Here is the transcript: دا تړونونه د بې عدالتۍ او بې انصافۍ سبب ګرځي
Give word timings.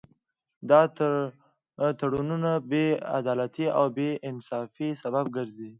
دا 0.69 0.81
تړونونه 1.99 2.51
د 2.59 2.63
بې 2.69 2.85
عدالتۍ 3.19 3.65
او 3.77 3.85
بې 3.97 4.09
انصافۍ 4.29 4.89
سبب 5.03 5.25
ګرځي 5.35 5.69